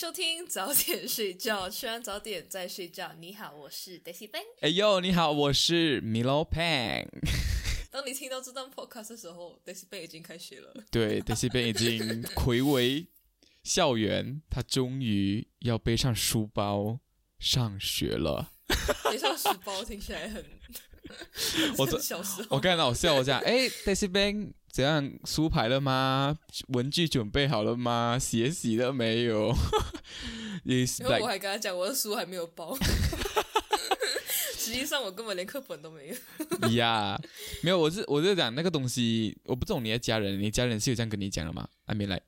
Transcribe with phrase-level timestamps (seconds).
[0.00, 3.12] 迎收听早点睡觉，吃完早点再睡觉。
[3.20, 4.40] 你好，我是 Daisy Ben。
[4.62, 7.06] 哎呦，你好，我是 Milo Pan。
[7.92, 10.72] 当你听到这段 podcast 的时候，Daisy Ben 已经开学了。
[10.90, 13.08] 对，Daisy Ben 已经回违
[13.62, 17.00] 校园，他终于要背上书包
[17.38, 18.52] 上学了。
[19.04, 20.42] 背上书包听起来很……
[21.76, 25.12] 我这小时候，我刚才好笑，我讲，哎，Daisy Ben 怎样？
[25.24, 26.38] 书排了吗？
[26.68, 28.18] 文具准备好了吗？
[28.20, 29.54] 鞋洗了没有？
[31.00, 32.76] 然后 我还跟他讲，我的书还没有包。
[34.56, 36.68] 实际上我根本连课本都没有。
[36.70, 37.18] 呀，
[37.62, 41.66] 没有，我是我是讲那个东西，我不懂你的家人，你家人是有这样跟你讲的吗？
[41.86, 42.20] 还没来。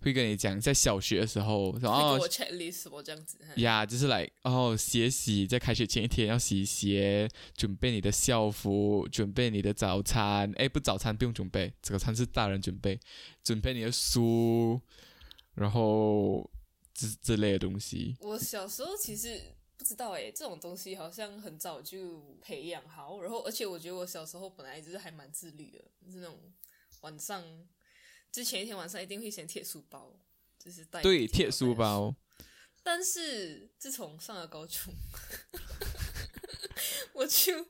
[0.00, 12.98] 会跟你讲，在小学的时候，然后我 checklist 我这样子，呀，就是来，哦，洗洗，在开学前一天要洗鞋，准备你的校服，准备你的早餐，哎，不，早餐不用准备，早餐是大人准备，
[13.44, 14.80] 准备你的书，
[15.54, 16.50] 然后
[16.94, 18.16] 之之类的东西。
[18.20, 19.38] 我小时候其实
[19.76, 26.38] 不知道，哎，这种东西好像很早就培养好，然后而且我觉得我小时候本来就是还蛮自律的，就是那种
[27.02, 27.44] 晚上。
[28.32, 30.12] 之前一天晚上一定会先贴书包，
[30.58, 32.14] 就是带对贴书包。
[32.82, 34.94] 但是自从上了高中，
[37.12, 37.66] 我就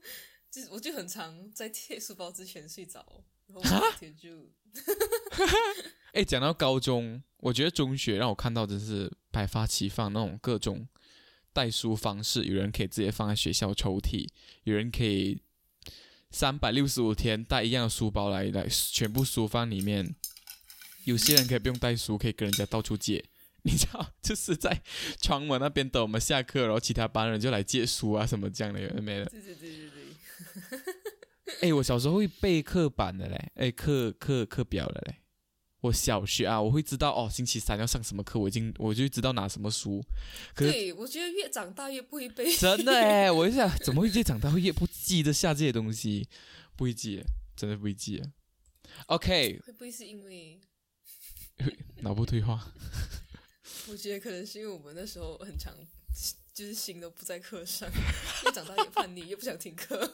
[0.51, 4.51] 就我就很常在贴书包之前睡着，然后每天就。
[6.13, 10.87] 哎，讲到高中，我觉得中学让我看到的是百花齐放那种各种
[11.53, 14.29] 带书方式，有人可以直接放在学校抽屉，
[14.65, 15.41] 有人可以
[16.31, 20.15] 三百六十五天带一样的书包来来全部书放里面。
[21.05, 23.25] 有些人可以不用带书，可以跟人家到处借，
[23.63, 24.83] 你知道，就是在
[25.21, 29.25] 窗门那边等我们下课，然后其他班人就来借书啊什么这样的，有没有？
[29.27, 31.69] 对对对对对。
[31.69, 35.17] 哎，我小时候会背课本的嘞，哎，课课课表的嘞。
[35.83, 40.05] 我小学啊，我会知道哦，星期三要上什么课，我已经我就知道拿什么书。
[40.55, 42.55] 对，我觉得越长大越不会背。
[42.55, 46.29] 真的哎， 我就想，怎么会越长大会越不记得下这些东西？
[46.77, 47.25] 不会记，
[47.57, 48.23] 真的不会记。
[49.07, 49.59] OK。
[49.65, 50.61] 会不会是因为？
[52.03, 52.61] 脑部退化，
[53.89, 55.75] 我觉得可能是因为我们那时候很长，
[56.55, 57.89] 就是心都不在课上，
[58.45, 60.13] 又长大越叛逆，又不想听课，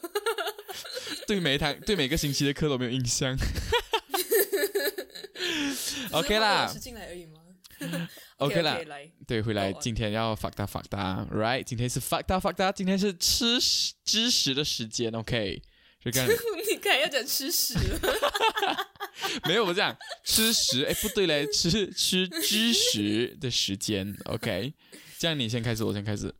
[1.25, 3.37] 对每一堂对每个星期的课都没有印象。
[6.11, 7.41] OK 啦，是进来而已吗
[8.37, 8.77] ？OK 啦，
[9.27, 11.63] 对，回来今天要发达发达，Right？
[11.63, 13.59] 今天是发达发达，今天是吃
[14.03, 15.61] 知识的时间，OK？
[16.69, 17.75] 你看要讲吃屎。
[19.45, 24.73] 没有，我这样吃食，哎，不对嘞，吃吃知识的时间，OK，
[25.17, 26.33] 这样你先开始，我先开始，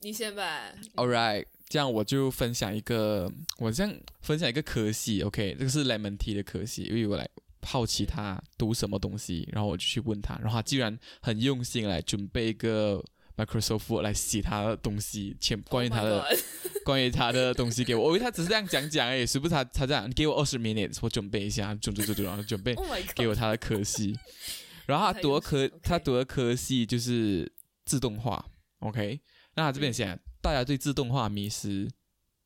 [0.00, 0.72] 你先吧。
[0.96, 7.28] All right，这样我就分享一个，我这样分享一个科系，OK，这个是 Lemon T 的科系，因为我来
[7.62, 13.02] 好奇他读什么东西，然后我就去问他，然后他居然很用心来准备一个。
[13.36, 16.26] Microsoft 来写他的东西，前关于他的
[16.84, 20.08] 关于他的东西给我，我以为他只是这样讲讲而已，是不是他他这样？
[20.08, 22.74] 你给我二十 minutes，我准备一下，准准准准，然后准备
[23.14, 24.18] 给我他的科系。
[24.86, 27.52] 然后他读的科，他读的科系就是
[27.84, 28.44] 自动化。
[28.78, 29.20] OK，
[29.56, 31.90] 那他这边写，大家对自动化迷失，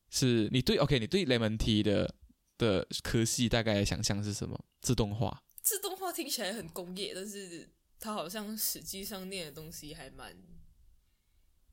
[0.09, 2.15] 是你对 OK，你对 Lemon T 的
[2.57, 4.59] 的科系大概想象是什么？
[4.81, 5.43] 自动化？
[5.61, 7.69] 自动化听起来很工业，但是
[7.99, 10.35] 他好像实际上念的东西还蛮。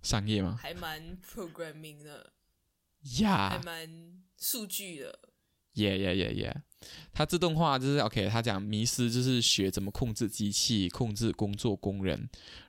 [0.02, 0.58] 商业吗？
[0.60, 2.32] 还蛮 programming 的
[3.20, 5.18] 呀，还蛮数据的。
[5.74, 6.62] 耶耶耶耶，
[7.12, 8.28] 它自动化就是 OK。
[8.28, 12.18] 他讲迷失就是学怎么控制机器，控制工作工人。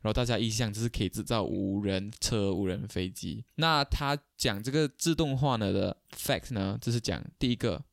[0.01, 3.43] 然后大家意向就是可以制造无人车、无人飞机。
[3.55, 7.83] 那他讲这个自动化呢的 fact 呢，就是讲第一个，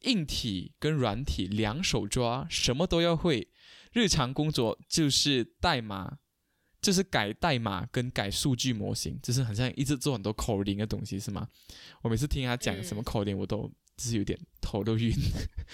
[0.00, 3.48] 硬体跟软体两手抓，什么都要会。
[3.92, 6.18] 日常工作就是代码。
[6.84, 11.48] 就是改代码跟改数据模型，就是很像一直做很多 coding 的东西，是吗？
[12.02, 13.62] 我每次听他讲什么 coding，我都
[13.96, 15.10] 就是有点头都晕。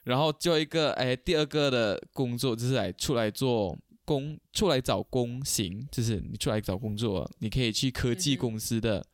[0.09, 9.07] 然后就一个，哎，第二个的工作就是来出来做工，出来找工行，就是你出来找工作，你可以去科技公司的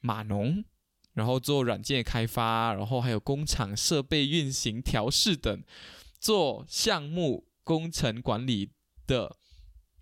[0.00, 0.64] 码农，
[1.12, 5.62] 然后做软件开发，然后还有工厂设备运行调试等，
[6.18, 8.72] 做项目工程管理
[9.06, 9.36] 的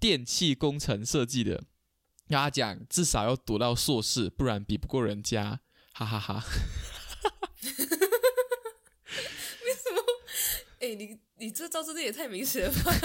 [0.00, 1.62] 电气工程设计的。
[2.26, 5.60] 跟他讲，至少要读到硕士，不然比不过人家，
[5.92, 6.42] 哈哈哈
[10.82, 12.92] 哎，你你这招真的也太明显了吧？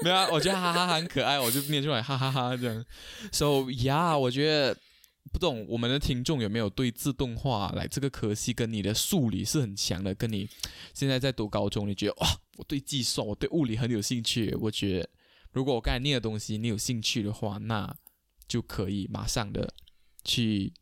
[0.00, 2.82] 没有啊，我觉得哈哈哈很可爱，我就念出来哈哈哈这样。
[3.30, 4.74] So yeah，我觉得
[5.30, 10.48] 不懂我们的听众有没有对自动化来这个科系跟你的数理是很强的，跟你
[10.94, 12.26] 现在在读高中，你觉得哇，
[12.56, 14.56] 我对计算，我对物理很有兴趣。
[14.58, 15.10] 我觉得
[15.52, 17.94] 如果我刚才念的东西你有兴趣的话，那
[18.48, 19.74] 就可以马上的
[20.24, 20.72] 去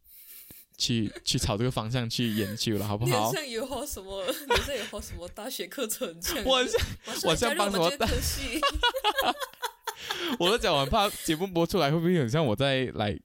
[0.80, 3.32] 去去朝这个方向去研究了，好不好好？
[3.34, 6.08] 像有好什么，你好像有好什么大学课程。
[6.44, 6.80] 我很像
[7.24, 8.58] 我像帮什么我们这个科系，
[10.40, 13.16] 我都讲，我很怕节目播出来会不会很像我在来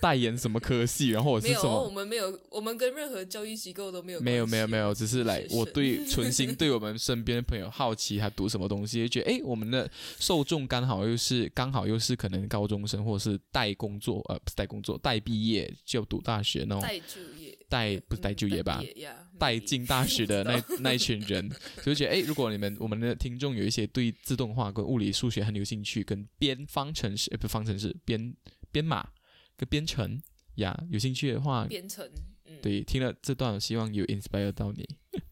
[0.00, 1.90] 代言什么科系，然后我是没有，什么我？
[1.90, 19.00] 们没有，我们跟任何教育机构都没有没有关系没有没有，只是来我对 存心对我们身边的朋友好奇，他读什么东西，就觉得诶，我们的受众刚好又是刚好又是可能高中生或者是待工作呃不是待工作待毕业就读大学那种待就业，待不是待就业吧嗯？
[19.00, 21.50] 呀，带进大学的那 那一群人，
[21.84, 28.34] 就觉得诶，如果你们我们的听众有一些对自动化跟物理数学很有兴趣，跟编方程式呃不是方程式编
[28.70, 29.08] 编码
[29.58, 30.18] 跟编程
[30.54, 32.08] 呀有兴趣的话，编程，
[32.46, 34.88] 嗯，对，听了这段，我希望有 inspire 到你，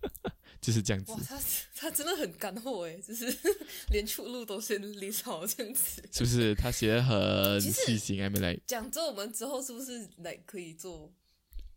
[0.61, 1.41] 就是这样子哇，，他
[1.77, 3.35] 他真的很干货哎，就是
[3.91, 6.03] 连出路都先 list 好这样子。
[6.13, 6.55] 是不是？
[6.57, 8.59] 他写的很细心，还没来。
[8.67, 11.13] 讲之后，我们之后是不是来可以做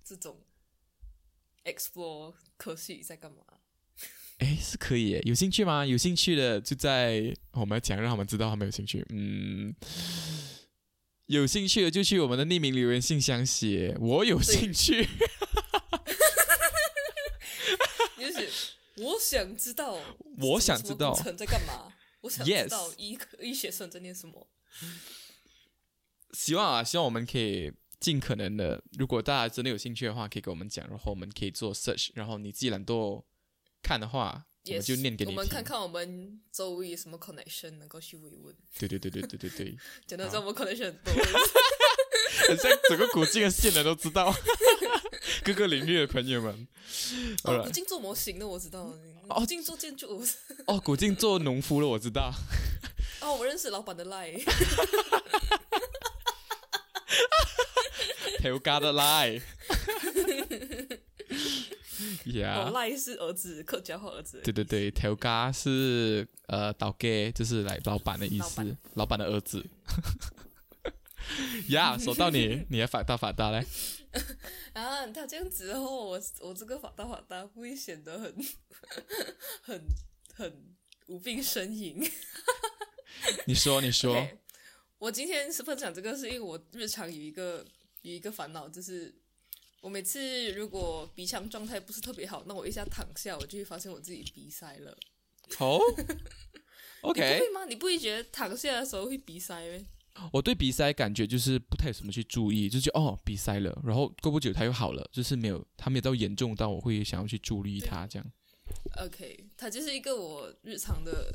[0.03, 0.41] 这种
[1.65, 3.37] explore 科系在干嘛？
[4.39, 5.85] 哎，是可以耶，有兴趣吗？
[5.85, 9.05] 有兴趣的就在我们讲，让他们知道他们有兴趣。
[9.09, 9.75] 嗯，
[11.29, 15.07] 有兴趣的就去我们的匿名留言信箱写“我有兴趣
[18.17, 18.49] 就是
[18.97, 19.99] 我想知道，
[20.39, 21.93] 我想知道什么工程在干嘛？
[22.21, 24.47] 我想知道医科医学生在念什么？”。
[26.33, 33.23] 希望啊，希望我们可以尽可能的，如果大家真的有兴趣的话，可以跟我们讲，然后我们可以做 search，然后你自己懒惰
[33.83, 35.35] 看的话，我们就念给你听。
[35.35, 38.55] 我们看看我们周围有什么 connection 能够去慰问。
[38.77, 39.77] 对对对对对对对，
[40.07, 41.13] 讲到这，我们 connection 很多。
[42.47, 44.33] 很像整个古晋的线人都知道，
[45.43, 46.67] 各个领域的朋友们。
[47.43, 48.79] 好哦，了古，晋做模型的我知道，
[49.27, 50.07] 哦古晋做建筑，
[50.65, 52.33] 我哦，古晋做农夫的我知道。
[53.21, 54.31] 哦，我认识老板的赖。
[58.39, 59.35] 条家的赖。
[59.35, 59.41] 哦，
[62.25, 64.41] 呀，赖是儿子，客家话儿子。
[64.43, 69.65] 对对对，条家是呃倒给，就是来老板的意思老板，的儿子。
[71.69, 73.65] 呀，说到你，你的法大法大嘞？
[74.73, 78.35] 啊，他这样子的话，我我这个法大法大会显得很
[79.61, 79.81] 很
[80.33, 80.75] 很
[81.07, 82.01] 无病呻吟。
[83.45, 84.27] 你说，你说
[84.97, 87.65] 我今天是分享这个，是因为我日常有一个
[88.01, 89.13] 有一个烦恼，就是
[89.81, 94.97] 我每次如果鼻腔状态不是特别好，那我一下躺下，我就会发现我自己鼻塞了。
[95.57, 96.05] 哦你
[97.01, 97.65] 不， OK，会吗？
[97.65, 99.85] 你不会觉得躺下的时候会鼻塞吗？
[100.33, 108.31] 我对鼻塞感觉就是不太有什么去注意，就觉得哦鼻塞了，然后过不久它又好了，就是没有它没有到严重到我会想要去注意它这样。
[108.97, 111.33] OK，它就是一个我日常的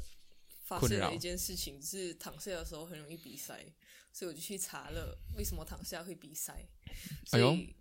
[0.64, 3.58] 发困扰现的一件事情，就是躺下的时候很容易鼻塞，
[4.12, 6.52] 所以我就去查了为什么躺下会鼻塞。
[7.24, 7.74] 所哎呦以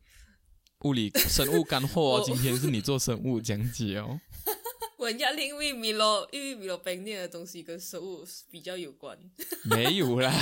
[0.83, 4.19] 物理生物干货哦， 今天是你做生物讲解哦。
[4.97, 9.17] 我很压力，因为米罗因为米罗本念的东西跟生物比较有关。
[9.63, 10.33] 没有啦，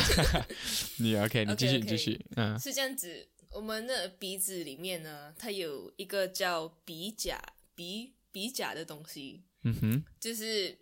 [0.97, 7.41] 你 OK，你继续继续，嗯，是这样子，我们的鼻子里面呢，它有一个叫鼻甲
[7.73, 10.77] 鼻鼻甲的东西，嗯哼，就是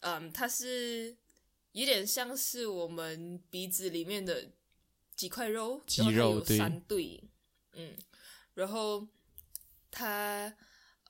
[0.00, 1.16] 嗯，它是
[1.72, 4.48] 有点像是我们鼻子里面的
[5.14, 6.58] 几块肉，肌肉对。
[6.58, 7.22] 三对，
[7.74, 7.92] 嗯，
[8.54, 9.06] 然后
[9.90, 10.56] 它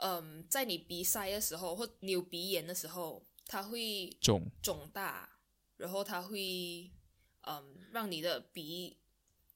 [0.00, 5.28] 嗯，在你鼻塞的时候，或你有鼻炎的时候，它会肿，肿大，
[5.76, 6.90] 然后它会
[7.42, 8.98] 嗯让你的鼻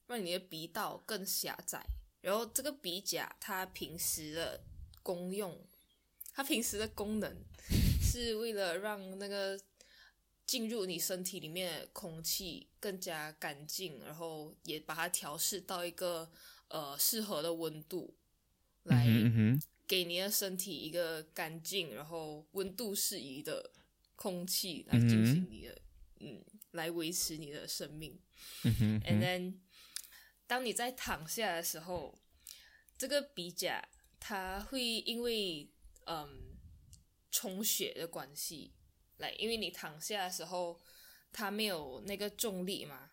[0.07, 1.85] 让你的鼻道更狭窄。
[2.21, 4.65] 然后这个鼻甲它平时的
[5.03, 5.67] 功用，
[6.33, 7.45] 它平时的功能
[8.01, 9.59] 是为了让那个
[10.47, 16.31] 进入你身体里面的空气更加干净，然后也把它调试到一个
[16.69, 18.17] 呃适合的温度，
[18.85, 19.07] 来
[19.87, 23.73] 给你的身体一个干净，然后温度适宜的
[24.17, 25.81] 空气来进行你的
[26.21, 28.21] 嗯来维持你的生命。
[28.63, 29.61] And，then，
[30.47, 32.19] 当你在躺下的时候，
[32.97, 33.89] 这个鼻甲
[34.21, 35.71] 它会因为
[36.07, 36.57] 嗯
[37.31, 38.75] 充血的关系，
[39.17, 40.81] 来，因为你躺下的时候，
[41.33, 43.11] 它没有那个重力嘛，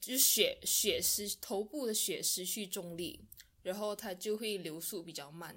[0.00, 3.26] 就是血血失头部的血失去重力，
[3.62, 5.56] 然后它就会流速比较慢，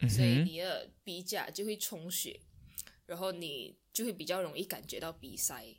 [0.00, 2.40] 嗯所以，你的鼻甲就会充血，
[3.06, 5.76] 然后你就会比较容易感觉到鼻塞。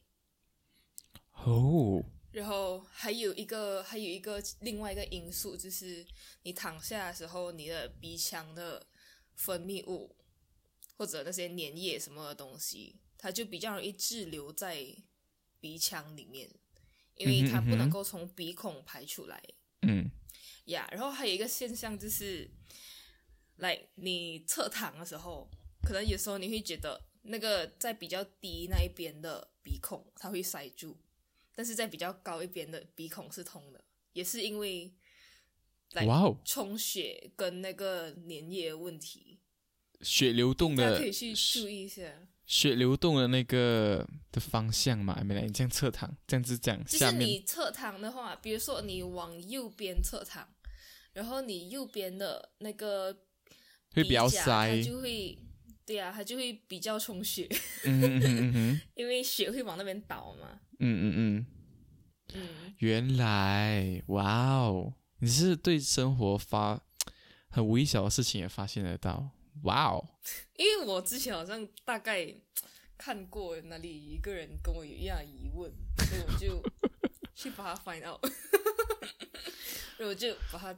[1.34, 6.06] 哦，然后还有一个，还有一个另外一个因素，就是
[6.44, 8.88] 你躺下的时候，你的鼻腔的
[9.36, 10.16] 分泌物
[10.96, 14.84] 或者那些粘液什么的东西，它就比较容易滞留在
[15.60, 16.50] 鼻腔里面，
[17.18, 19.42] 因为它不能够从鼻孔排出来
[19.82, 20.10] 嗯
[20.66, 20.88] 呀。
[20.92, 22.50] 然后还有一个现象就是，
[23.58, 25.50] 来你侧躺的时候，
[25.82, 30.98] 可能有时候你会觉得那个在比较低那一边的鼻孔它会塞住，
[31.56, 33.84] 但是在比较高一边的鼻孔是通的，
[34.14, 34.94] 也是因为
[35.92, 39.40] 来哇哦，充血跟那个粘液问题，
[40.02, 42.28] 血流动的大家可以去注意一下。
[42.48, 50.48] 血流动的那个的方向嘛，没来，你这样侧躺，这样子讲，就是你侧躺的话，比如说你往右边侧躺，
[51.12, 53.14] 然后你右边的那个
[53.94, 54.78] 会比较塞。
[54.78, 55.38] 它，就会
[55.86, 57.48] 对啊，它就会比较充血，
[57.84, 60.60] 嗯哼嗯哼嗯哼， 因为血会往那边倒嘛。
[60.80, 61.46] 嗯嗯嗯，
[62.34, 66.82] 嗯，原来，哇哦，你是对生活发
[67.50, 69.32] 很微小的事情也发现得到，
[69.64, 70.08] 哇哦，
[70.56, 72.34] 因为我之前好像大概
[72.98, 76.62] 看过哪里一个人跟我有一样疑问，所以我就
[77.36, 78.20] 去把它 find out，
[79.98, 80.74] 然后我就把它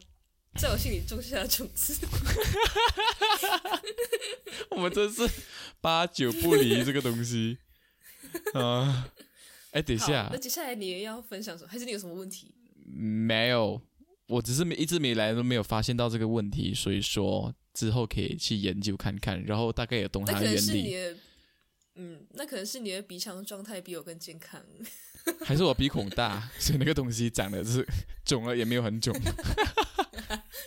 [0.60, 1.94] 在我心里种下了种子。
[4.72, 5.28] 我们真是
[5.82, 7.58] 八九不离这个东西
[8.54, 9.10] 啊！
[9.72, 11.70] 哎，等一，下那，接下来你要分享什么？
[11.70, 12.54] 还是你有什么问题？
[12.86, 13.82] 没有，
[14.28, 21.16] 我只是没一直没来都没有发现到这个问题，所以说之后可以去研究看看，然后大概也懂那可能它的原理。
[21.96, 24.62] 嗯，那可能是你的鼻腔状态比我更健康。
[25.46, 27.88] 还是我鼻孔大， 所以那个东西长得是
[28.26, 29.18] 肿了也没有很肿。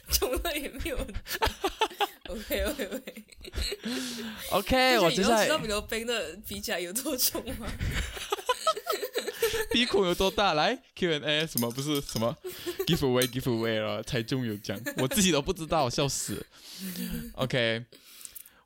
[0.08, 1.14] 肿了也没有很肿。
[2.32, 2.86] OK OK
[4.50, 7.70] OK，OK，我接知下来道知道米罗宾的鼻甲有多重吗？
[9.72, 10.54] 鼻孔有多大？
[10.54, 11.70] 来 Q&A 什么？
[11.70, 12.36] 不是什么
[12.86, 16.44] ？give away give away 了，猜中有奖，我自己都不知道，笑死。
[17.34, 17.84] OK，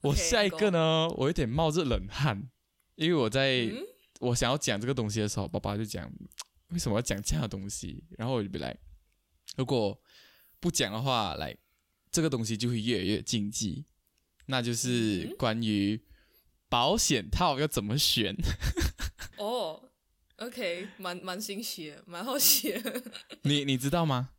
[0.00, 2.48] 我下一个呢，我有点冒着冷汗，
[2.94, 3.82] 因为我在、嗯？
[4.20, 6.10] 我想要讲这个东西的时候，爸爸就讲
[6.68, 8.78] 为什么要讲这样的东西，然后我就 be like，
[9.56, 10.00] 如果
[10.58, 11.56] 不讲的话，来
[12.10, 13.84] 这个东西就会越来越禁忌，
[14.46, 15.36] 那就是嗯？
[15.36, 16.02] 关于
[16.68, 18.34] 保险套要怎么选。
[19.36, 19.82] 哦
[20.38, 23.02] ，OK，蛮蛮新奇的，蛮好奇的。
[23.42, 24.30] 你你知道吗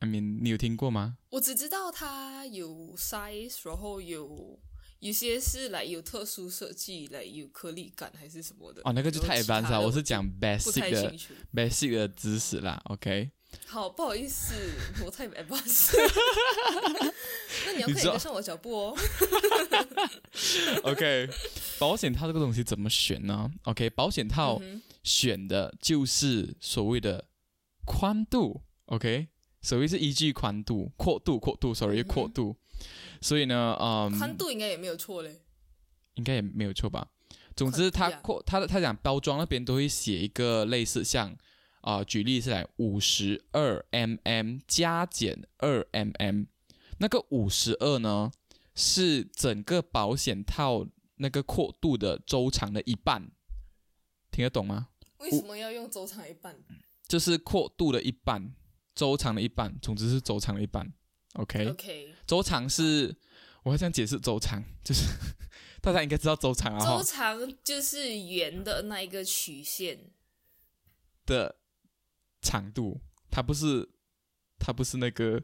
[0.00, 1.16] ？I mean，你有听过吗？
[1.30, 4.58] 我只知道它有 size，然后有
[5.00, 8.82] 有些是来有特殊设计，来有颗粒感还是什么的。
[8.84, 11.12] 哦，那个就太 advanced 了，我是讲 basic 的
[11.52, 12.80] basic 的知识啦。
[12.86, 13.30] OK，
[13.66, 14.54] 好，不好意思，
[15.04, 15.94] 我太 advanced。
[17.66, 18.96] 那你要你知道快点跟上我脚步哦。
[20.84, 21.28] OK，
[21.78, 24.60] 保险套这个东西怎么选呢？OK，保险套
[25.04, 27.28] 选的就是所谓的
[27.84, 28.62] 宽度。
[28.86, 29.28] OK，
[29.62, 32.56] 所谓是依据宽度、阔度、阔度，sorry，阔度。
[33.20, 35.42] 所以呢，嗯，宽度应该也没有错嘞。
[36.14, 37.08] 应该也没有错吧。
[37.56, 41.36] 总之，它扩它的它讲包装那边都会写一个类似像
[41.80, 46.46] 啊、举例是来五十二 mm 加减二 mm，
[46.98, 48.32] 那个五十二呢
[48.74, 53.30] 是整个保险套那个阔度的周长的一半，
[54.30, 54.88] 听得懂吗？
[55.18, 56.56] 为什么要用周长一半？
[57.08, 58.54] 就是阔度的一半，
[58.94, 60.92] 周长的一半，总之是周长的一半。
[61.34, 63.16] OK，OK，周长是
[63.62, 65.02] 我要这样解释周长，就是
[65.82, 70.10] 大家应该知道周长啊周长就是圆的那一个曲线。
[71.26, 71.56] 的
[72.42, 73.88] 长度，它不是
[74.58, 75.40] 它不是那个，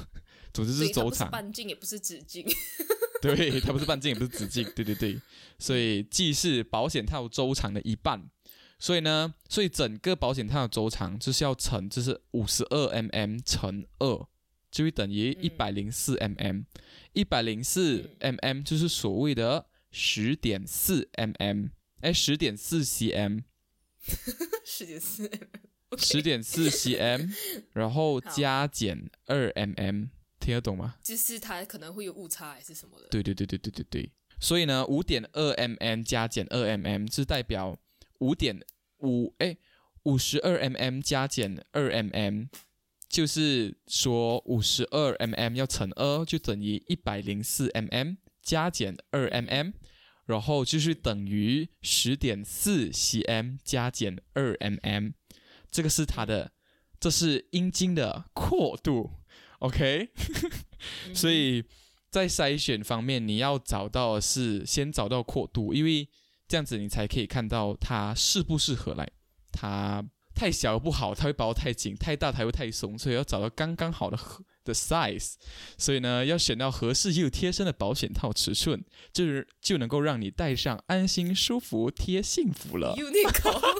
[0.52, 1.30] 总之是周长。
[1.30, 2.46] 半径，也不是直径。
[3.22, 5.18] 对，它不是半径，也不是直径，对对对，
[5.58, 8.28] 所以既是保险套周长的一半，
[8.82, 14.26] 所以呢，所以整个保险套的周长就是要乘，就是五十二 mm 乘二，
[14.72, 16.64] 就会等于一百零四 mm，
[17.12, 21.70] 一百零四 mm 就是所谓的十点四 mm，
[22.00, 23.44] 哎，十点四 cm，
[24.66, 25.30] 十点四，
[25.96, 27.32] 十点四 cm，
[27.74, 30.08] 然后加减二 mm，
[30.40, 30.96] 听得懂吗？
[31.04, 33.06] 就是它可能会有误差还是什么的。
[33.12, 34.10] 对对对对对对对，
[34.40, 37.78] 所以呢，五点二 mm 加减二 mm 是代表
[38.18, 38.60] 五点
[39.02, 39.56] 五哎
[40.04, 42.48] 五十二 mm 加减二 mm，
[43.08, 49.74] 就是说五十二 mm 要乘二就等于一百零四 mm 加减二 mm，
[50.24, 55.12] 然后就是等于十点四 cm 加减二 mm，
[55.70, 56.52] 这个是它的，
[56.98, 59.10] 这是阴茎的阔度
[59.58, 60.10] ，OK，
[61.14, 61.64] 所以
[62.10, 66.08] 在筛选方面，你要找到的是先找到阔度，因为
[66.52, 69.08] 这样子你才可以看到它适不适合来。
[69.50, 70.04] 它
[70.34, 75.36] 太小不好，它会包太紧；太大它会太松，所以要找到刚刚好的合的 size。
[75.78, 82.94] 所以呢，要选到合适又贴身的保险套尺寸，就是就能够让你戴上安心、舒服、贴幸福了。
[82.98, 83.74] Uniqlo，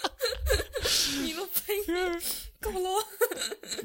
[1.24, 1.84] 你都配
[2.58, 3.04] 够了。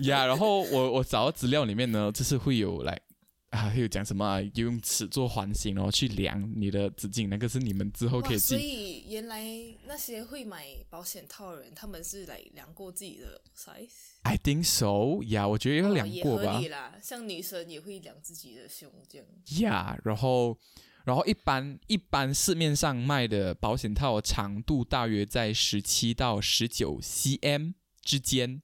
[0.03, 3.01] 呀然后我我找到资料里面呢，就是会有来
[3.50, 8.58] 啊，会有讲什么啊用尺做环形，然后去量你的直径，那个是你们之后可以哇，所。
[8.58, 9.42] 以原来
[9.86, 16.96] 那些会买保险套的人，他们是来量过自己的 size，I think so，呀，我觉得要量过吧啦。
[17.01, 19.27] 像女生也会量自己的胸这样。
[19.62, 20.58] 呀然后
[21.06, 28.62] 然后一般一般市面上卖的保险套长度大约在十七到十九 cm 之间，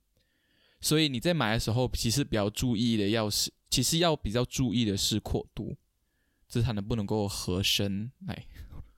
[0.82, 5.76] 所以你在买的时候其实比较注意的要是，其实要比较注意的是阔度，
[6.48, 8.46] 就是它能不能够合身来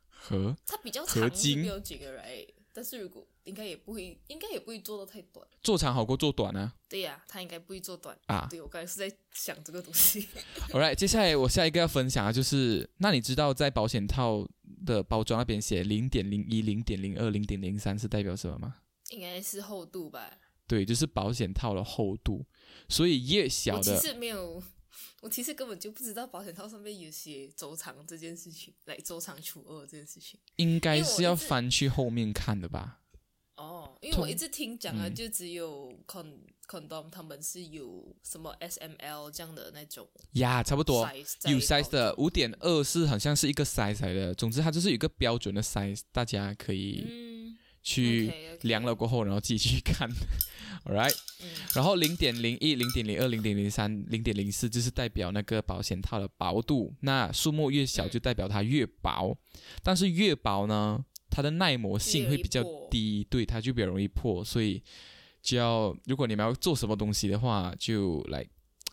[0.09, 0.53] 合。
[0.67, 2.25] 它比较合长是没有几个人，
[2.73, 5.47] 但是如果应该也不会，应该也不会做到太短。
[5.63, 8.19] 做长好过做短啊对呀、它应该不会做短。
[8.25, 10.27] 啊对我刚才是在想这个东西。
[10.73, 14.45] Alright，接下来我下一个要分享的就是，那你知道在保险套
[14.85, 18.75] 的包装那边写零点零一、零点零二、零点零三是代表什么吗？
[19.11, 20.38] 应该是厚度吧。
[20.67, 22.45] 对，就是保险套的厚度，
[22.89, 24.62] 所以越小的我其实没有，
[25.21, 30.39] 我其实根本就不知道保险套上面有写周长这件事情，来周长除二这件事情。
[30.58, 33.01] 应该是要翻去后面看的吧？
[33.58, 36.25] 哦，因为我一直听讲啊嗯就只有 con
[36.67, 41.10] condom 他们是有什么 S M L 这样的那种呀，差不多
[41.45, 47.35] 有 size 的五点二是好像是一个 size 来的，总之它就是有一个标准的 size，大家可以嗯
[47.86, 50.10] 去量了过后，然后自己去看。
[50.86, 51.48] all right 嗯。
[51.76, 58.10] 然后零点零一、零点零二、零点零三、零点零四就是代表那个保险套的薄度，那数目越小嗯。
[58.10, 59.38] 就代表它越薄，
[59.84, 64.82] 但是越薄呢，它的耐磨性会比较低，对，它就比较容易破，所以
[65.43, 68.43] 就要如果你们要做什么东西的话，就来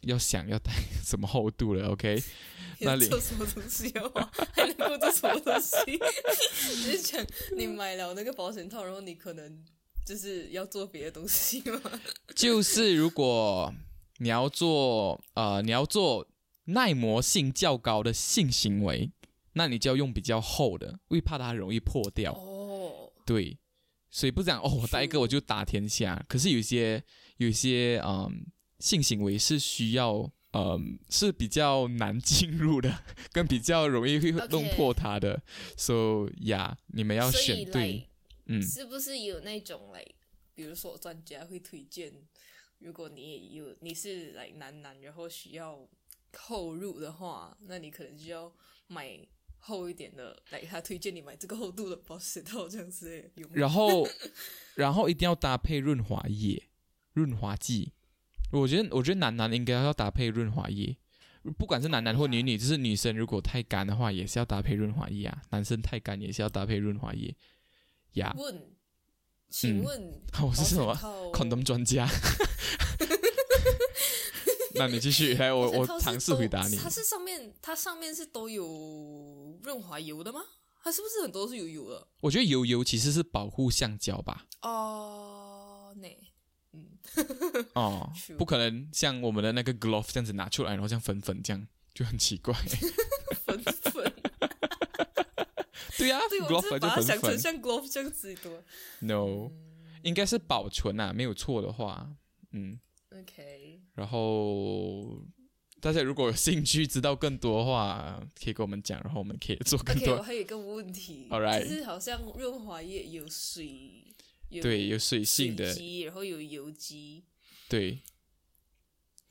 [0.02, 0.72] 要想要带
[1.04, 2.22] 什么厚度了，OK？
[2.84, 5.76] 那里做什么东西的话，还能够做什么东西？
[5.88, 7.24] 你是想
[7.56, 9.64] 你买了那个保险套，然后你可能
[10.04, 11.80] 就是要做别的东西吗？
[12.34, 13.72] 就是如果
[14.18, 16.26] 你要做呃你要做
[16.64, 19.12] 耐磨性较高的性行为，
[19.52, 22.32] 那你就要用比较厚的，因为怕它容易破掉。
[22.32, 23.56] 哦，对，
[24.10, 26.20] 所以不讲哦，我带一个我就打天下。
[26.28, 27.00] 可是有些
[27.36, 28.44] 有些嗯
[28.82, 35.40] 性行为是需要嗯是比较难进入的， 跟比较容易会弄破它的。
[35.76, 38.08] 所以呀、你们要选对来，
[38.46, 38.60] 嗯。
[38.60, 40.04] 是不是有那种来，
[40.52, 42.12] 比如说专家会推荐，
[42.80, 45.88] 如果你也有你是来男男，然后需要
[46.36, 48.52] 后入的话，那你可能就要
[48.88, 49.16] 买
[49.58, 53.30] 厚一点的，来他推荐你买这个厚度的保湿套这样子？
[53.52, 54.08] 然后，
[54.74, 56.68] 然后一定要搭配润滑液、
[57.12, 57.92] 润滑剂。
[58.52, 60.96] 我觉得，我觉得男男应该要搭配润滑液，
[61.58, 67.34] 不管是男男或女女，就是女生如果太干的话，也是要搭配润滑液啊；男生太干也是要搭配润滑液。
[68.12, 68.62] 呀，问，
[69.48, 70.94] 请问 我是什么
[71.32, 72.06] condom 专家？
[74.74, 76.76] 那你继续来，我我尝试回答你。
[76.76, 80.40] 它是上面它上面是都有润滑油的吗？
[80.82, 82.08] 它是不是很多是有油的？
[82.20, 84.46] 我觉得油油其实是保护橡胶吧？
[84.62, 86.08] 哦，那
[86.72, 86.87] 嗯，
[87.74, 92.54] 哦 不可能像我们的那个 glove 这样子拿出来，然后像粉粉这样，就很奇怪。
[93.44, 94.12] 粉粉，
[95.98, 97.00] 对呀、对我 glove 就它。
[97.00, 98.62] 想成像 glove 这样子多。
[99.00, 99.50] No，、
[100.02, 102.08] 应该是保存啊，没有错的话，
[102.52, 102.78] 嗯
[103.11, 105.22] ，OK，然后
[105.80, 110.22] 大家如果有兴趣知道更多的话，可以跟我们讲，然后我们可以做更 OK，我多。
[110.22, 114.14] 还有一个问题 Alright 就是好像润滑液有水，
[114.52, 115.64] 有对，有水水性的，
[116.04, 117.24] 然后有油机，
[117.68, 118.00] 对，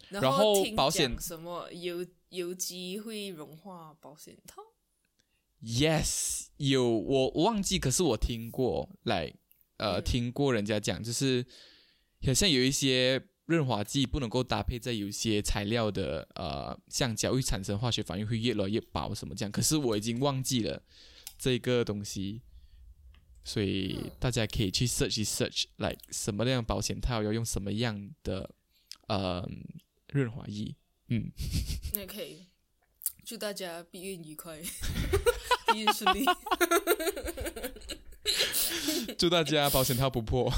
[0.09, 4.63] 然然后听保险讲什么油油机会融化保险套。
[5.63, 9.31] Yes，有我我忘记，可是我听过，来
[9.77, 11.45] 呃、嗯听过人家讲，就是
[12.25, 19.51] 好像有一些润滑剂不能够搭配在有些材料的呃橡胶，会产生化学反应，会越来越薄什么这样。
[19.51, 20.81] 可是我已经忘记了
[21.37, 22.41] 这个东西，
[23.43, 28.49] 所以嗯大家可以去 search 一 search，来什么样保险套要用什么样的
[29.07, 29.47] 呃
[30.09, 30.75] 润滑液。
[31.09, 31.29] 嗯，
[31.93, 32.47] 那可以，
[33.25, 34.61] 祝大家避孕愉快，
[35.73, 36.25] 避孕顺利。
[39.17, 40.51] 祝大家保险套不破。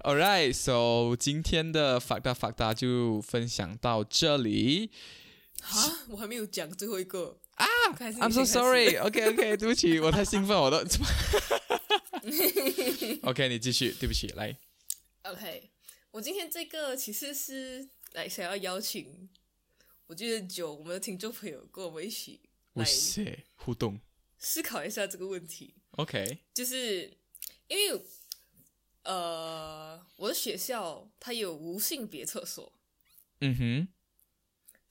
[0.00, 4.90] All right, so 今天的法大法大就分享到这里。
[5.62, 8.96] 啊，我还没有讲最后一个啊 I'm so sorry.
[8.96, 10.78] OK OK，对不起，我太兴奋，我都。
[13.22, 14.56] OK，你继续，对不起，来。
[15.22, 15.70] OK，
[16.10, 19.28] 我今天这个其实是来想要邀请，
[20.06, 22.40] 我觉得久我们的听众朋友跟我们一起
[22.74, 24.00] 哇来塞，互动。
[24.38, 27.16] 思考一下这个问题，OK，就是
[27.68, 28.02] 因为
[29.04, 32.70] 呃，我的学校它有无性别厕所，
[33.40, 33.88] 嗯哼，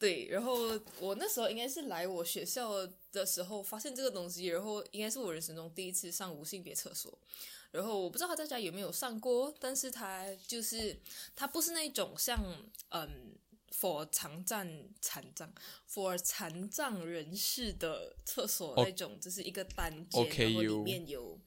[0.04, 0.54] 对，然后
[1.00, 7.18] 我那时候应该是来我学校的时候发现这个东西，然后应该是我人生中第一次上无性别厕所。
[7.72, 11.00] 然后我不知道他在家有没有上过，但是他就是
[11.38, 12.38] 他不是那种像
[12.90, 13.34] 嗯
[13.72, 14.68] ，for 残障
[15.00, 15.50] 残障
[15.90, 21.40] for 残障人士的厕所哦那种，就是一个单间然后里有面有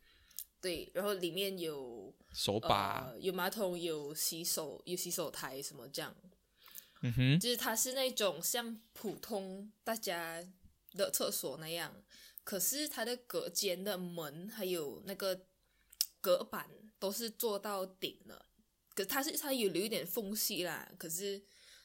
[0.63, 6.17] 对，然后里面有手把，呃有马桶，有洗手，有洗手台什么这样。
[7.03, 10.43] 嗯哼，就是它是那种像普通大家
[10.93, 11.95] 的厕所那样，
[12.43, 15.47] 可是它的隔间的门还有那个
[16.21, 18.47] 隔板都是做到顶了，
[18.95, 21.43] 可是它是它有留一点缝隙啦，可是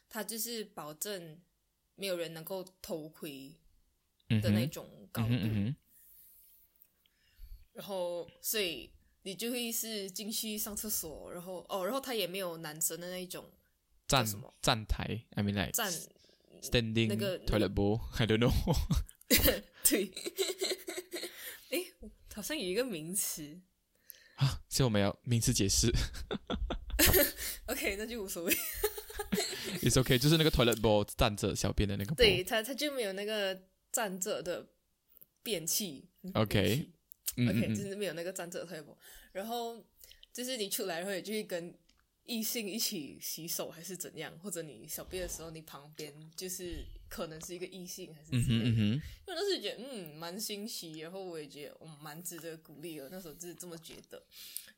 [0.09, 1.39] 它就是保证
[1.95, 3.53] 没有人能够偷窥
[4.29, 5.75] 嗯的那，种高度，嗯哼，嗯哼，
[7.73, 8.89] 然后所以
[9.23, 13.51] 你就会是进去上厕所，然后哦，然后它也没有男生的那种
[14.11, 15.91] 站什么站台，I mean like 站
[16.61, 18.51] standing 那个 toilet bowl，I don't know。
[19.83, 20.11] 对，
[21.71, 21.93] 诶，
[22.33, 23.61] 好像有一个名词
[24.35, 25.89] 啊，所以我们要名词解释。
[27.67, 28.53] ，OK，那就无所谓。
[29.81, 32.17] It's OK，就是那个 toilet bowl 站着小便的那个 bowl。
[32.17, 33.57] 对，它它就没有那个
[33.91, 34.67] 站着的
[35.41, 36.09] 便器。
[36.33, 36.93] OK 便器
[37.37, 38.97] 嗯 OK，嗯嗯，就是没有那个站着的 table。
[39.31, 39.83] 然后
[40.33, 41.73] 就是你出来，然后也就会跟
[42.25, 44.31] 异性一起洗手，还是怎样？
[44.39, 48.65] 或者你小便的时候，你旁边就是可能是一个异性，还是嗯之类的。
[48.65, 54.21] 哼嗯哼，因为那时候觉得嗯蛮新奇，然后我也觉得我蛮值得鼓励的，那时候就是这么觉得。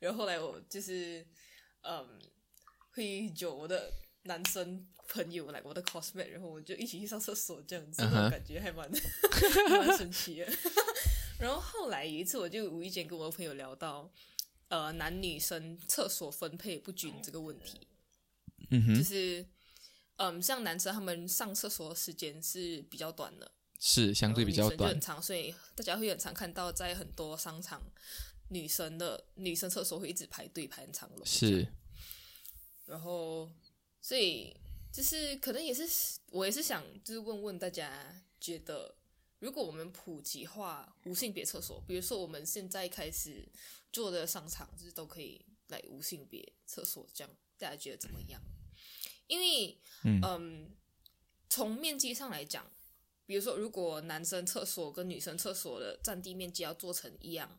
[0.00, 1.24] 然后后来我就是
[1.82, 2.18] 嗯
[2.92, 3.92] 会有我的
[4.24, 8.90] 男生朋友来我的 cosmet，然后我就一起去上厕所这样子，感觉还蛮
[9.68, 10.48] 还 蛮神奇的。
[11.38, 14.10] 然后后来有一次，我就无意间跟我朋友聊到，
[14.68, 19.46] 呃，男女生厕所分配不均这个问题，就嗯哼，就是，
[20.16, 25.00] 嗯，像男生他们上厕所的时间是比较短的，是相对比较短很。
[25.00, 27.82] 长，所以大家会很常看到在很多商场，
[28.48, 31.24] 女生的女生厕所会一直排队排很长龙。
[31.26, 31.68] 是，
[32.86, 33.50] 然后
[34.00, 34.56] 所以
[34.90, 38.96] 就是可能也是我也是想就是问问大家，觉得
[39.40, 43.46] 如果我们普及化无性别厕所，比如说我们现在开始
[43.94, 48.42] 做的商场，就是都可以来无性别厕所，这样大家觉得怎么样？
[49.28, 50.76] 因为嗯嗯，
[51.48, 52.68] 从面积上来讲，
[53.24, 57.58] 比如说如果男生厕所跟女生厕所的占地面积要做成一样，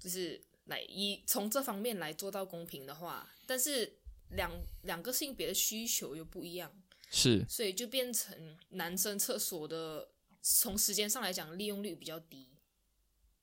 [0.00, 3.98] 就是来一从这方面来做到公平的话，但是
[4.30, 4.50] 两
[4.82, 6.70] 两个性别的需求又不一样，
[7.10, 10.10] 是，所以就变成男生厕所的
[10.42, 12.48] 从时间上来讲利用率比较低，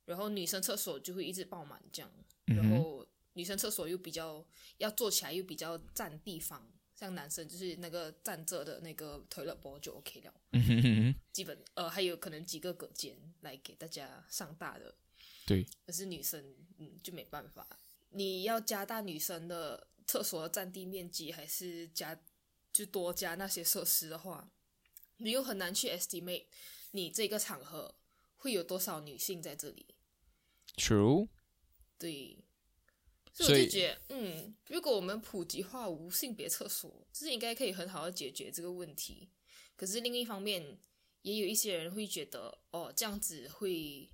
[0.05, 2.11] 然后女生厕所就会一直爆满这样，
[2.45, 4.45] 然后女生厕所又比较
[4.77, 10.33] 要坐起来又比较占地方，像男生就是那个站着的那个 toilet bowl 就 OK 了，
[11.31, 14.93] 基本呃还有可能几个隔间来给大家上大的，
[15.45, 16.43] 对，可是女生
[16.77, 17.65] 嗯就没办法，
[18.09, 22.19] 你要加大女生的厕所的占地面积，还是加
[22.73, 24.51] 就多加那些设施的话，
[25.17, 26.45] 你又很难去 estimate
[26.91, 27.95] 你这个场合
[28.41, 29.85] 会有多少女性在这里。
[30.75, 31.27] True，
[31.99, 32.43] 对，
[33.31, 39.29] 所以我就觉得，嗯，如果我们普及化无性别厕所，这应该可以很好的解决这个问题。
[39.75, 40.79] 可是另一方面，
[41.21, 44.09] 也有一些人会觉得，哦，这样子会，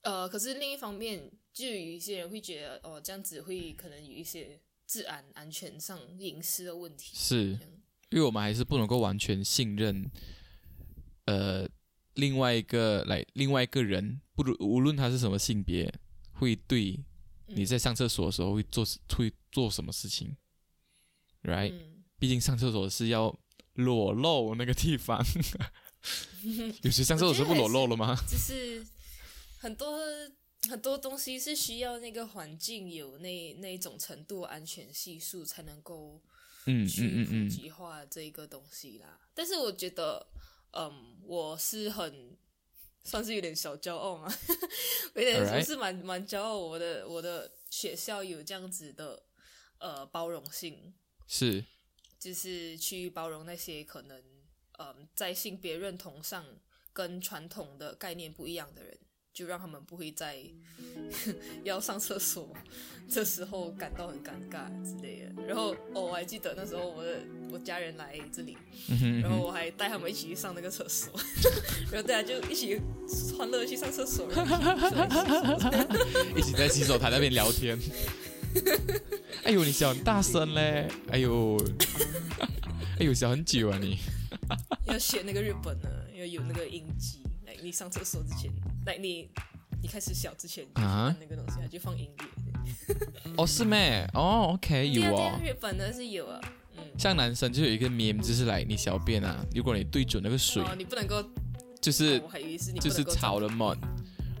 [0.00, 7.14] 呃，可是另一方面，就有一些人会觉得，哦，这样子会可能有一些治安安全上隐私的问题。
[7.14, 7.58] 是
[8.10, 10.10] 因为我们还是不能够完全信任，
[11.26, 11.68] 呃，
[12.14, 15.92] 另外一个来另外一个人，不如无论他是什么性别，
[16.32, 16.98] 会对
[17.46, 18.84] 你在上厕所的时候会做
[19.16, 20.36] 会做什么事情
[21.42, 23.38] ，right？、嗯，毕竟上厕所是要
[23.74, 25.22] 裸露那个地方，
[26.82, 28.16] 有些上厕所是不裸露了吗？
[28.26, 28.84] 就是
[29.58, 29.98] 很多
[30.68, 36.20] 很多东西是需要那个环境有那那一种程度安全系数才能够
[36.66, 39.20] 嗯去普嗯嗯嗯，及化这一个东西啦。
[39.34, 40.26] 但是我觉得，
[40.76, 42.36] 嗯，我是很
[43.04, 44.32] 算是有点小骄傲嘛，
[45.14, 49.22] 我 有点我是蛮蛮骄傲，我的我的学校有这样子的
[49.78, 50.94] 呃包容性，
[51.26, 51.64] 是。
[52.18, 54.20] 就是去包容那些可能
[54.78, 56.44] 嗯在性别认同上
[56.92, 58.98] 跟传统的概念不一样的人。
[59.36, 60.38] 就让他们不会在
[61.62, 62.48] 要上厕所
[63.06, 65.42] 这时候感到很尴尬之类的。
[65.46, 67.18] 然后哦，我还记得那时候我的
[67.50, 68.56] 我家人来这里，
[69.20, 71.12] 然后我还带他们一起去上那个厕所，
[71.92, 72.80] 然后大家就一起
[73.36, 77.78] 欢乐地去上厕所，一起去上厕所一起在洗手台那边聊天。
[79.44, 80.88] 哎呦，你笑很大声嘞！
[81.10, 81.62] 哎呦，
[82.98, 83.98] 哎呦，笑很久啊你。
[84.86, 88.50] 要学那个日本呢，要有那个音机，来你上厕所之前，
[88.86, 89.28] 来你
[89.82, 93.34] 你开始小之前，啊按那个东西，它就放音乐。
[93.36, 94.08] 哦，是咩？
[94.14, 95.52] 哦，OK，有哦对啊对啊。
[95.52, 96.40] 日本的是有啊，
[96.76, 101.22] 嗯，像男生就有一个 meme，就是来你小便啊，如果你对准那个水，哦，你不能够，
[101.80, 103.76] 就是哦我还以为是你就是不能够草的 mod。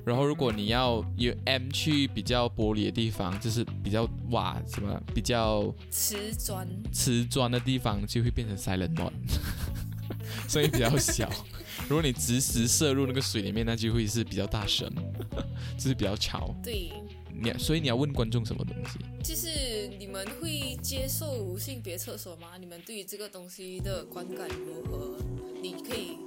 [0.04, 9.10] 然后如果你要有 M 去比较玻璃的地方，就是比较瓦什么比较瓷砖，瓷砖的地方，就会变成 silent mod，
[10.48, 11.30] 声音比较小。
[11.88, 14.90] 如果你直直射入那个水里面，那就会是比较大声，
[15.76, 16.54] 就是比较吵。
[16.62, 16.90] 对，
[17.32, 18.98] 你所以你要问观众什么东西？
[19.22, 22.56] 就是你们会接受无性别厕所吗？
[22.58, 25.16] 你们对于这个东西的观感如何？
[25.62, 26.18] 你可以，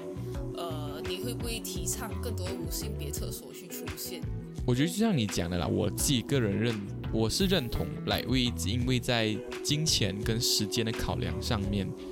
[0.56, 4.22] 呃，你会不会提倡更多无性别厕所去出现？
[4.66, 6.76] 我觉得就像你讲的啦，我自己个人认，
[7.14, 12.09] 我是认同来为因为在金钱跟时间的考量上面，嗯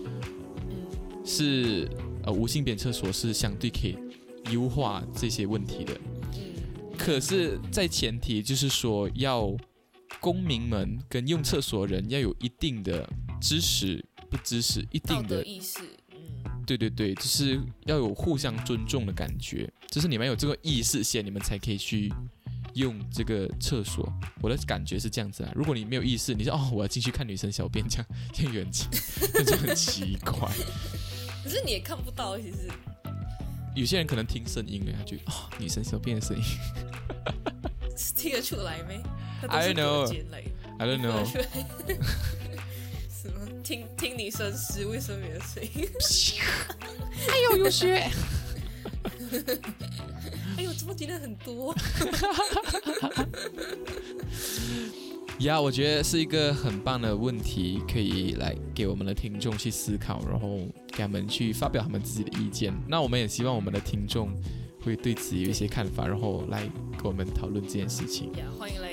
[1.28, 1.88] 是
[2.24, 3.96] 呃无性别厕所是相对可以
[4.52, 5.94] 优化这些问题的。
[5.94, 6.56] 嗯
[6.98, 9.56] 可是，在前提就是说，要
[10.20, 13.08] 公民们跟用厕所的人要有一定的
[13.40, 15.78] 知识，不知识，一定的意识，
[16.12, 16.18] 嗯
[16.66, 22.12] 对对对，就是要有互相尊重的感觉，就是你们有这个意识先，你们才可以去
[22.74, 24.12] 用这个厕所。
[24.42, 28.88] 我的感觉是这样子啊，如果你没有意识，你说哦，我要进去看女生小便，这样这样有点奇，
[29.36, 30.52] 那就很奇怪。
[31.47, 32.69] 可是你也看不到，其实
[33.73, 36.43] 有些人可能听声音了，他就哦，女生小便的声音
[38.17, 39.01] 听得出来没
[39.47, 41.25] ？I 是 know，I don't know
[43.10, 43.47] 什么？
[43.63, 45.88] 听听你绅士卫生棉的声音？
[47.31, 47.95] 哎呦，有血！
[50.57, 51.73] 哎呦，怎么今天很多？
[55.39, 60.60] 呀我觉得是一个很棒的问题，可以来给我们的听众去思考，然后
[60.97, 62.73] 给他们去发表他们自己的意见。
[62.88, 64.29] 那我们也希望我们的听众
[64.83, 66.63] 会对此有一些看法，然后来
[66.97, 68.31] 跟我们讨论这件事情。
[68.33, 68.89] 呀，欢迎来，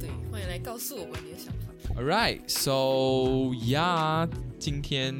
[0.00, 1.70] 对，欢迎来告诉我们你的想法。
[1.94, 5.14] All right, so yeah，，今天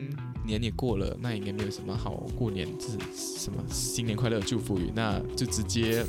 [0.45, 6.05] 年也过了，那应该没有什么好过年，就是什么新年快乐祝福语，那就直接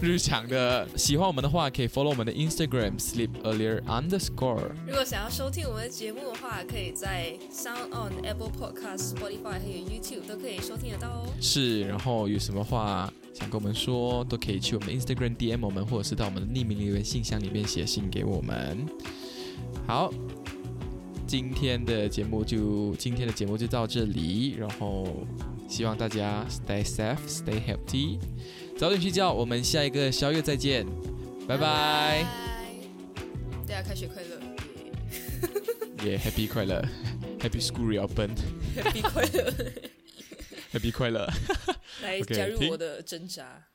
[0.00, 0.86] 日常的。
[0.96, 4.70] 喜欢我们的话，可以 follow 我们的 Instagram sleep earlier underscore。
[4.86, 11.32] 如果想要收听我们的节目的话，可以在 Sound On、Apple Podcast、Spotify 还有 YouTube 都可以收听得到哦。
[11.40, 18.86] 是，然后有什么话想跟我们说，都可以去我们的 Instagram DM 我们，或者是到我们的匿名留言信箱里面写信给我们。
[19.86, 20.12] 好，
[21.26, 25.26] 今天的节目就今天的节目就到这里，然后
[25.68, 28.18] 希望大家 stay safe, stay healthy，
[28.78, 29.32] 早点睡觉。
[29.32, 30.86] 我们下一个宵夜再见，
[31.48, 32.24] 拜拜，
[33.66, 34.40] 大家开学快乐。
[36.04, 36.80] 耶也、happy 快乐
[37.40, 39.52] ，Happy School Reopen，Happy 快乐
[40.72, 41.28] ，Happy 快乐！
[42.02, 43.66] 来 加入我的挣扎。